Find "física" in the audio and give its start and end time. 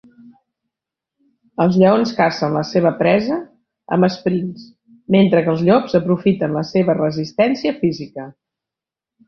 7.87-8.31